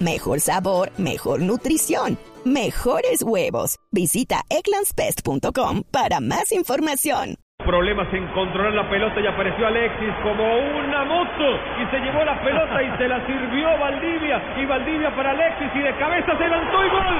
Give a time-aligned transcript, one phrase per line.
[0.00, 3.80] Mejor sabor, mejor nutrición, mejores huevos.
[3.90, 7.34] Visita egglandsbest.com para más información.
[7.58, 10.44] Problemas en controlar la pelota y apareció Alexis como
[10.78, 11.50] una moto
[11.82, 15.82] y se llevó la pelota y se la sirvió Valdivia y Valdivia para Alexis y
[15.82, 17.16] de cabeza se lanzó y gol,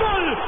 [0.00, 0.38] gol,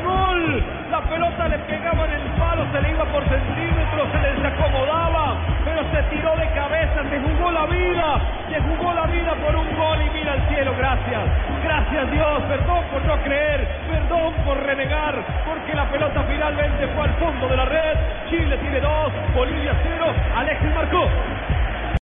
[0.00, 0.62] gol.
[0.90, 5.36] La pelota le pegaba en el palo, se le iba por centímetros, se le desacomodaba,
[5.64, 9.76] pero se tiró de cabeza, se jugó la vida, se jugó la vida por un
[9.76, 11.22] gol y mira al cielo, gracias.
[11.64, 15.14] Gracias Dios, perdón por no creer, perdón por renegar,
[15.46, 17.96] porque la pelota finalmente fue al fondo de la red.
[18.28, 21.08] Chile tiene dos, Bolivia cero, Alexis marcó.